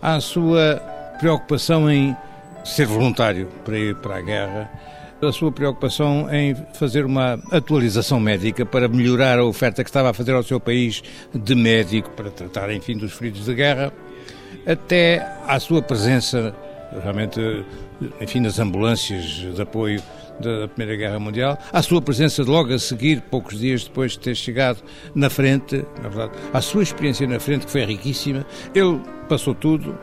[0.00, 0.76] à sua
[1.18, 2.16] preocupação em
[2.64, 4.70] ser voluntário para ir para a guerra,
[5.20, 10.14] a sua preocupação em fazer uma atualização médica para melhorar a oferta que estava a
[10.14, 11.02] fazer ao seu país
[11.34, 13.92] de médico para tratar, enfim, dos feridos de guerra,
[14.64, 16.54] até à sua presença,
[17.02, 17.40] realmente,
[18.20, 20.00] enfim, nas ambulâncias de apoio
[20.40, 24.34] da Primeira Guerra Mundial, à sua presença logo a seguir, poucos dias depois de ter
[24.34, 24.82] chegado
[25.14, 28.44] na frente, na verdade, à sua experiência na frente, que foi riquíssima.
[28.74, 29.96] Ele passou tudo,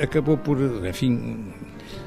[0.00, 1.52] acabou por, enfim,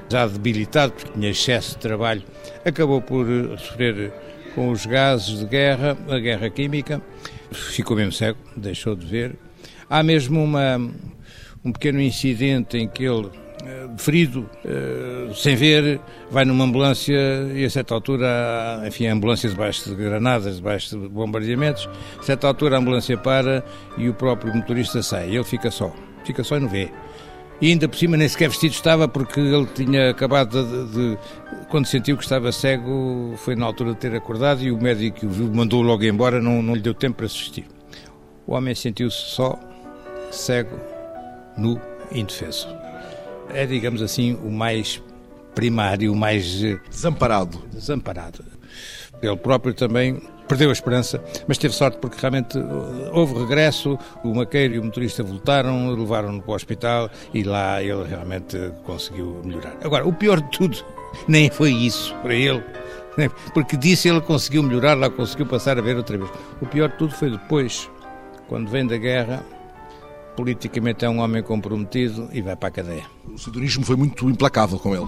[0.09, 2.23] já debilitado, porque tinha excesso de trabalho,
[2.63, 4.13] acabou por eh, sofrer
[4.53, 7.01] com os gases de guerra, a guerra química,
[7.51, 9.35] ficou mesmo cego, deixou de ver.
[9.89, 10.77] Há mesmo uma,
[11.65, 13.29] um pequeno incidente em que ele,
[13.97, 15.99] ferido, eh, sem ver,
[16.29, 17.13] vai numa ambulância
[17.53, 22.47] e a certa altura, enfim, a ambulância debaixo de granadas, debaixo de bombardeamentos, a certa
[22.47, 23.63] altura a ambulância para
[23.97, 25.93] e o próprio motorista sai, ele fica só,
[26.25, 26.89] fica só e não vê.
[27.61, 31.17] E ainda por cima nem sequer vestido estava porque ele tinha acabado de, de,
[31.69, 35.25] Quando sentiu que estava cego, foi na altura de ter acordado e o médico que
[35.25, 37.65] o viu mandou logo embora, não, não lhe deu tempo para assistir.
[38.45, 39.57] O homem sentiu-se só,
[40.31, 40.77] cego,
[41.57, 41.79] nu,
[42.11, 42.82] indefeso.
[43.53, 45.01] É, digamos assim, o mais
[45.53, 46.63] primário, o mais.
[46.63, 47.61] Eh, desamparado.
[47.71, 48.43] Desamparado.
[49.21, 54.35] Ele próprio também perdeu a esperança, mas teve sorte porque realmente uh, houve regresso, o
[54.35, 59.77] maqueiro e o motorista voltaram, levaram-no para o hospital e lá ele realmente conseguiu melhorar.
[59.81, 60.77] Agora, o pior de tudo
[61.27, 62.63] nem foi isso para ele,
[63.53, 66.29] porque disse ele conseguiu melhorar, lá conseguiu passar a ver outra vez.
[66.61, 67.89] O pior de tudo foi depois,
[68.47, 69.43] quando vem da guerra,
[70.35, 73.03] politicamente é um homem comprometido e vai para a cadeia.
[73.31, 75.07] O sidonismo foi muito implacável com ele.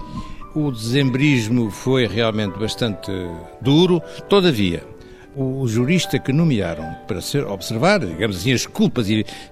[0.54, 3.10] O dezembrismo foi realmente bastante
[3.60, 4.82] duro, todavia,
[5.36, 9.06] o jurista que nomearam para ser, observar, digamos assim, as culpas,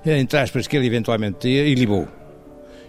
[0.06, 2.08] entre aspas, que ele eventualmente tinha, e libou.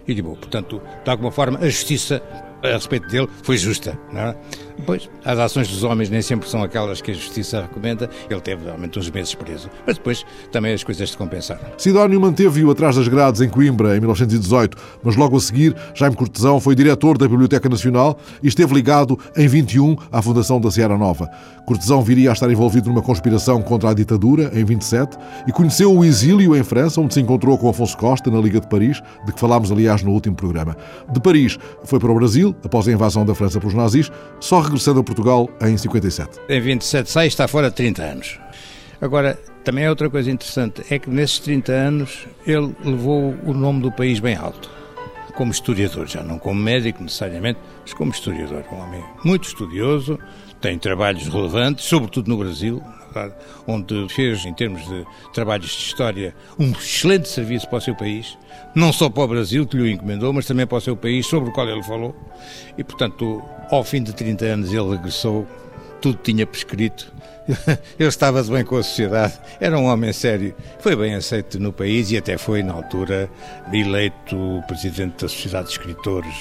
[0.07, 0.37] E libou.
[0.37, 2.21] Portanto, de alguma forma, a justiça
[2.63, 3.99] a respeito dele foi justa.
[4.13, 4.35] Não é?
[4.77, 8.09] Depois, as ações dos homens nem sempre são aquelas que a justiça recomenda.
[8.29, 9.69] Ele teve realmente uns meses preso.
[9.85, 11.61] Mas depois também as coisas se compensaram.
[11.77, 16.59] Sidónio manteve-o atrás das grades em Coimbra em 1918, mas logo a seguir, Jaime Cortesão
[16.59, 21.29] foi diretor da Biblioteca Nacional e esteve ligado em 21 à fundação da Sierra Nova.
[21.65, 26.05] Cortesão viria a estar envolvido numa conspiração contra a ditadura em 27 e conheceu o
[26.05, 29.39] exílio em França, onde se encontrou com Afonso Costa na Liga de Paris, de que
[29.39, 30.77] falámos aliás no último programa.
[31.11, 34.99] De Paris foi para o Brasil, após a invasão da França pelos nazis, só regressando
[34.99, 36.39] a Portugal em 57.
[36.49, 38.39] Em 27 sai está fora de 30 anos.
[39.01, 43.81] Agora, também é outra coisa interessante, é que nesses 30 anos ele levou o nome
[43.81, 44.69] do país bem alto.
[45.35, 48.63] Como historiador, já não como médico necessariamente, mas como historiador.
[48.71, 50.17] Um homem muito estudioso,
[50.61, 52.81] tem trabalhos relevantes, sobretudo no Brasil,
[53.67, 58.37] onde fez, em termos de trabalhos de história, um excelente serviço para o seu país,
[58.73, 61.49] não só para o Brasil, que lhe encomendou, mas também para o seu país, sobre
[61.49, 62.15] o qual ele falou.
[62.77, 65.47] E, portanto, ao fim de 30 anos, ele regressou,
[66.01, 67.13] tudo tinha prescrito
[67.99, 72.11] Ele estava bem com a sociedade, era um homem sério, foi bem aceito no país
[72.11, 73.29] e até foi, na altura,
[73.71, 76.33] eleito presidente da Sociedade de Escritores.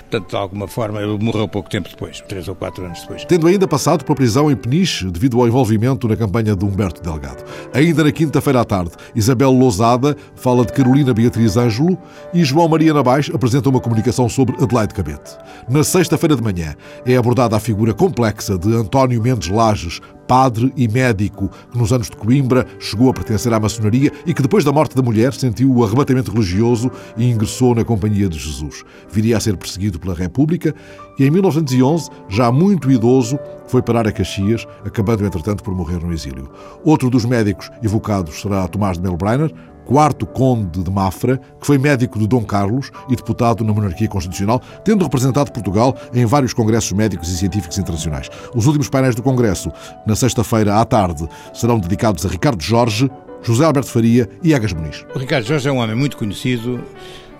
[0.00, 3.24] Portanto, de alguma forma, ele morreu pouco tempo depois, três ou quatro anos depois.
[3.24, 7.44] Tendo ainda passado pela prisão em Peniche devido ao envolvimento na campanha de Humberto Delgado.
[7.72, 11.96] Ainda na quinta-feira à tarde, Isabel Lousada fala de Carolina Beatriz Ângelo
[12.34, 15.36] e João Maria Nabais apresenta uma comunicação sobre Adelaide Cabete.
[15.68, 16.74] Na sexta-feira de manhã
[17.06, 20.00] é abordada a figura complexa de António Mendes Lages,
[20.32, 24.40] padre e médico, que nos anos de Coimbra chegou a pertencer à maçonaria e que
[24.40, 28.82] depois da morte da mulher sentiu o arrebatamento religioso e ingressou na Companhia de Jesus.
[29.10, 30.74] Viria a ser perseguido pela República
[31.18, 36.10] e em 1911, já muito idoso, foi parar a Caxias, acabando entretanto por morrer no
[36.14, 36.50] exílio.
[36.82, 39.52] Outro dos médicos evocados será Tomás de Melbreiner,
[39.84, 44.60] quarto conde de Mafra, que foi médico de Dom Carlos e deputado na monarquia constitucional,
[44.84, 48.28] tendo representado Portugal em vários congressos médicos e científicos internacionais.
[48.54, 49.70] Os últimos painéis do congresso,
[50.06, 53.10] na sexta-feira à tarde, serão dedicados a Ricardo Jorge,
[53.42, 55.04] José Alberto Faria e Egas Muniz.
[55.14, 56.82] O Ricardo Jorge é um homem muito conhecido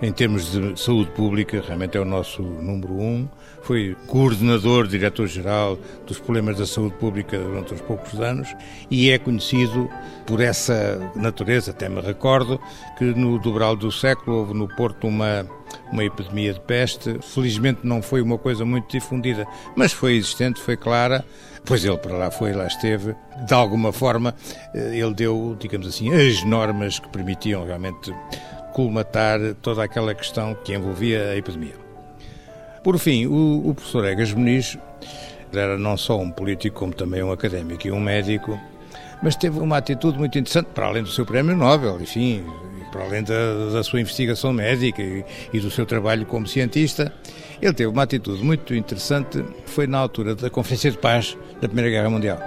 [0.03, 3.25] em termos de saúde pública, realmente é o nosso número um.
[3.61, 8.53] Foi coordenador, diretor-geral dos problemas da saúde pública durante uns poucos anos
[8.91, 9.89] e é conhecido
[10.25, 11.71] por essa natureza.
[11.71, 12.59] Até me recordo
[12.97, 15.47] que no dobral do século houve no Porto uma,
[15.89, 17.17] uma epidemia de peste.
[17.21, 21.23] Felizmente não foi uma coisa muito difundida, mas foi existente, foi clara.
[21.65, 23.15] Pois ele para lá foi, lá esteve.
[23.47, 24.35] De alguma forma,
[24.75, 28.13] eh, ele deu, digamos assim, as normas que permitiam realmente
[28.73, 31.75] colmatar toda aquela questão que envolvia a epidemia.
[32.83, 34.77] Por fim, o, o professor Egas Muniz
[35.53, 38.59] era não só um político, como também um académico e um médico,
[39.21, 42.43] mas teve uma atitude muito interessante, para além do seu prémio Nobel, enfim,
[42.91, 47.13] para além da, da sua investigação médica e, e, do seu trabalho como cientista,
[47.61, 51.89] ele teve uma atitude muito interessante, foi na altura da Conferência de Paz da Primeira
[51.89, 52.39] Guerra Mundial.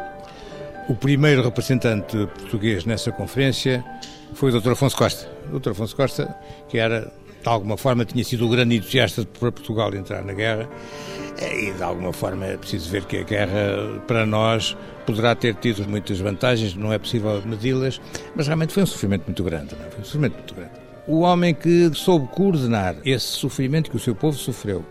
[0.88, 3.84] O primeiro representante português nessa conferência
[4.34, 4.72] foi o Dr.
[4.72, 5.28] Afonso Costa.
[5.52, 5.70] O Dr.
[5.70, 6.36] Afonso Costa,
[6.68, 7.12] que era,
[7.42, 10.68] de alguma forma, tinha sido o grande entusiasta para Portugal entrar na guerra,
[11.40, 15.86] e de alguma forma é preciso ver que a guerra, para nós, poderá ter tido
[15.88, 18.00] muitas vantagens, não é possível medi-las,
[18.34, 19.74] mas realmente foi um sofrimento muito grande.
[19.74, 19.90] Não é?
[19.90, 20.70] Foi um sofrimento muito grande.
[21.06, 24.84] O homem que soube coordenar esse sofrimento que o seu povo sofreu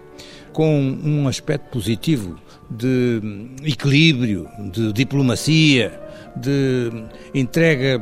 [0.53, 3.21] com um aspecto positivo de
[3.63, 5.99] equilíbrio, de diplomacia,
[6.37, 6.89] de
[7.33, 8.01] entrega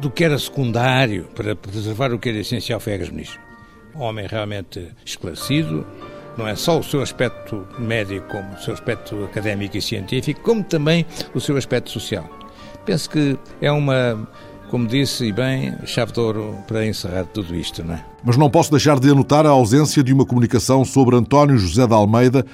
[0.00, 3.38] do que era secundário para preservar o que era essencial foi Muniz.
[3.94, 5.86] Um homem realmente esclarecido,
[6.36, 10.62] não é só o seu aspecto médico, como o seu aspecto académico e científico, como
[10.64, 11.04] também
[11.34, 12.28] o seu aspecto social.
[12.84, 14.28] Penso que é uma
[14.72, 18.02] como disse, e bem, chave de ouro para encerrar tudo isto, não é?
[18.24, 21.92] Mas não posso deixar de anotar a ausência de uma comunicação sobre António José de
[21.92, 22.46] Almeida,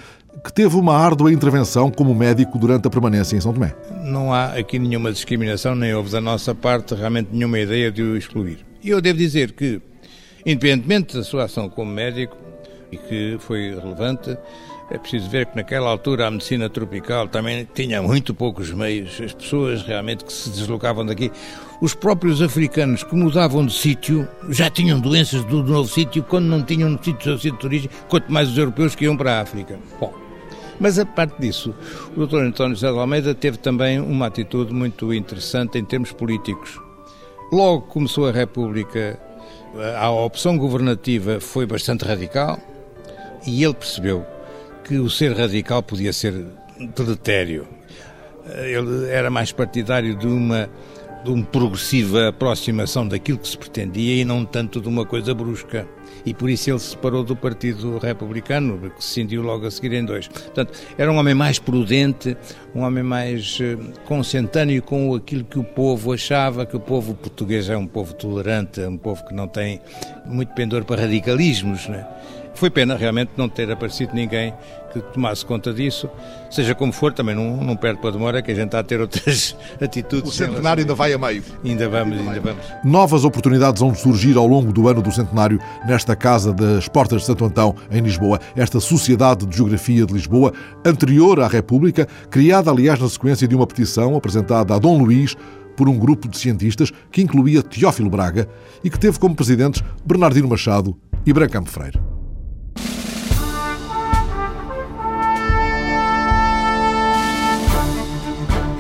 [0.44, 3.74] que teve uma árdua intervenção como médico durante a permanência em São Tomé.
[4.04, 8.16] Não há aqui nenhuma discriminação, nem houve da nossa parte realmente nenhuma ideia de o
[8.16, 8.64] excluir.
[8.82, 9.80] E eu devo dizer que,
[10.46, 12.36] independentemente da sua ação como médico,
[12.90, 14.36] e que foi relevante,
[14.90, 19.34] é preciso ver que naquela altura a medicina tropical também tinha muito poucos meios, as
[19.34, 21.30] pessoas realmente que se deslocavam daqui.
[21.80, 26.62] Os próprios africanos que mudavam de sítio já tinham doenças do novo sítio quando não
[26.62, 29.40] tinham no sítio seu sítio de origem, quanto mais os europeus que iam para a
[29.42, 29.78] África.
[30.00, 30.27] Bom,
[30.80, 31.74] mas a parte disso,
[32.16, 32.38] o Dr.
[32.38, 36.80] António José de Almeida teve também uma atitude muito interessante em termos políticos.
[37.52, 39.18] Logo começou a República,
[39.98, 42.58] a opção governativa foi bastante radical
[43.46, 44.24] e ele percebeu
[44.84, 46.46] que o ser radical podia ser
[46.96, 47.66] deletério.
[48.46, 50.68] Ele era mais partidário de uma
[51.28, 55.86] de uma progressiva aproximação daquilo que se pretendia e não tanto de uma coisa brusca.
[56.24, 59.92] E por isso ele se separou do Partido Republicano, que se cindiu logo a seguir
[59.92, 60.26] em dois.
[60.26, 62.36] Portanto, era um homem mais prudente,
[62.74, 67.68] um homem mais uh, consentâneo com aquilo que o povo achava, que o povo português
[67.68, 69.80] é um povo tolerante, é um povo que não tem
[70.24, 72.06] muito pendor para radicalismos, né?
[72.58, 74.52] Foi pena realmente não ter aparecido ninguém
[74.92, 76.10] que tomasse conta disso.
[76.50, 78.82] Seja como for, também não, não perde para a demora que a gente está a
[78.82, 80.28] ter outras atitudes.
[80.28, 81.44] O centenário ainda vai a meio.
[81.64, 82.64] Ainda vamos, ainda vamos.
[82.82, 87.26] Novas oportunidades vão surgir ao longo do ano do centenário nesta Casa das Portas de
[87.28, 88.40] Santo Antão, em Lisboa.
[88.56, 90.52] Esta Sociedade de Geografia de Lisboa,
[90.84, 95.36] anterior à República, criada, aliás, na sequência de uma petição apresentada a Dom Luís
[95.76, 98.48] por um grupo de cientistas que incluía Teófilo Braga
[98.82, 102.17] e que teve como presidentes Bernardino Machado e Brancampo Freire.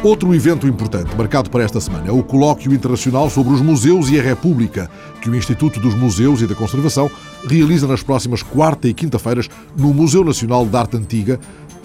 [0.02, 4.18] Outro evento importante marcado para esta semana é o Colóquio Internacional sobre os Museus e
[4.18, 4.88] a República,
[5.20, 7.10] que o Instituto dos Museus e da Conservação
[7.48, 11.40] realiza nas próximas quarta e quinta-feiras no Museu Nacional de Arte Antiga,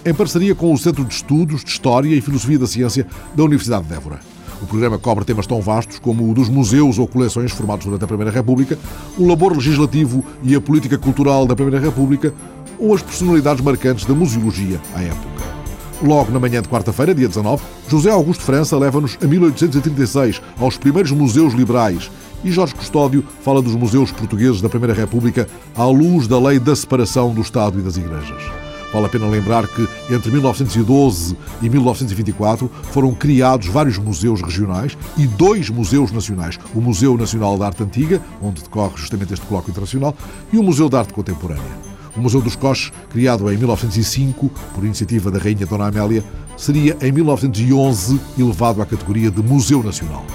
[0.05, 3.87] em parceria com o Centro de Estudos de História e Filosofia da Ciência da Universidade
[3.87, 4.19] de Évora.
[4.61, 8.07] O programa cobre temas tão vastos como o dos museus ou coleções formados durante a
[8.07, 8.77] Primeira República,
[9.17, 12.31] o labor legislativo e a política cultural da Primeira República
[12.77, 15.52] ou as personalidades marcantes da museologia à época.
[16.03, 21.11] Logo na manhã de quarta-feira, dia 19, José Augusto França leva-nos a 1836, aos primeiros
[21.11, 22.11] museus liberais,
[22.43, 26.75] e Jorge Custódio fala dos museus portugueses da Primeira República à luz da lei da
[26.75, 28.43] separação do Estado e das Igrejas.
[28.91, 35.25] Vale a pena lembrar que entre 1912 e 1924 foram criados vários museus regionais e
[35.25, 40.13] dois museus nacionais: o Museu Nacional de Arte Antiga, onde decorre justamente este colóquio internacional,
[40.51, 41.92] e o Museu de Arte Contemporânea.
[42.15, 46.23] O Museu dos Coches, criado em 1905 por iniciativa da Rainha Dona Amélia,
[46.55, 50.25] seria em 1911 elevado à categoria de Museu Nacional.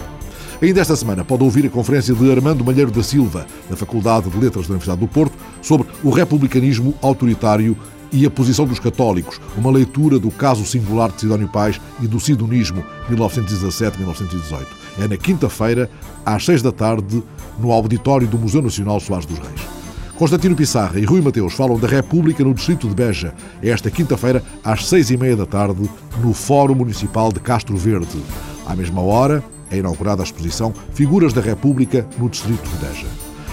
[0.60, 4.36] Ainda esta semana pode ouvir a conferência de Armando Malheiro da Silva, da Faculdade de
[4.36, 7.76] Letras da Universidade do Porto, sobre o republicanismo autoritário
[8.10, 12.18] e a posição dos católicos, uma leitura do caso singular de Sidónio Pais e do
[12.18, 14.66] sidonismo 1917-1918.
[14.98, 15.88] É na quinta-feira,
[16.26, 17.22] às seis da tarde,
[17.60, 19.77] no auditório do Museu Nacional Soares dos Reis.
[20.18, 24.88] Constantino Pissarra e Rui Mateus falam da República no Distrito de Beja, esta quinta-feira, às
[24.88, 25.88] seis e meia da tarde,
[26.20, 28.20] no Fórum Municipal de Castro Verde.
[28.66, 33.06] À mesma hora, é inaugurada a exposição Figuras da República no Distrito de Beja.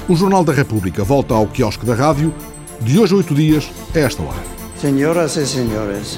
[0.09, 2.33] O Jornal da República volta ao quiosque da rádio,
[2.81, 4.39] de hoje a oito dias, a esta hora.
[4.81, 6.17] Senhoras e senhores,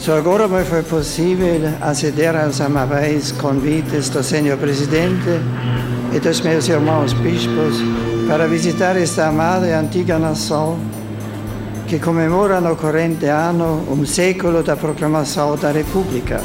[0.00, 5.40] só agora me foi possível aceder aos amáveis convites do Senhor Presidente
[6.12, 7.76] e dos meus irmãos bispos
[8.28, 10.78] para visitar esta amada e antiga nação
[11.88, 16.38] que comemora no corrente ano um século da proclamação da República.